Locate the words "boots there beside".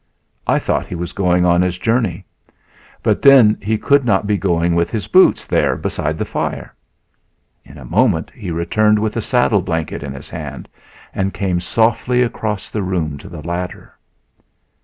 5.07-6.17